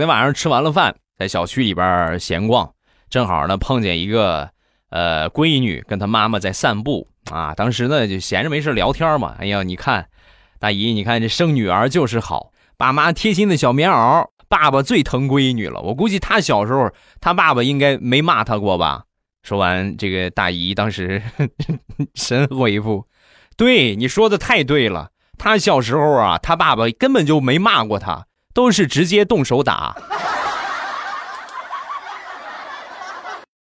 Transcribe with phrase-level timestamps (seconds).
[0.00, 2.72] 昨天晚上吃完了饭，在小区里边闲逛，
[3.10, 4.48] 正好呢碰见一个
[4.88, 7.52] 呃闺女跟她妈妈在散步啊。
[7.54, 9.36] 当时呢就闲着没事聊天嘛。
[9.38, 10.08] 哎呀，你看
[10.58, 15.82] 大姨，你看这生女儿就是好，爸妈贴心的小棉袄，爸爸最疼闺女了。
[15.82, 16.90] 我估计他小时候
[17.20, 19.04] 他爸爸应该没骂他过吧。
[19.42, 21.20] 说完，这个大姨当时
[22.16, 23.06] 神回复
[23.54, 29.96] ：“对你说的太对了，他小时候啊，他爸爸根本就没骂过他，都是直接动手打。”